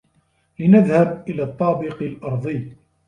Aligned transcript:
لنذهب 0.59 1.23
إلى 1.29 1.43
الطابق 1.43 2.01
الأرضي. 2.01 2.73